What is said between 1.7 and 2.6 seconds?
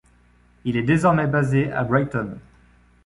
à Brighton.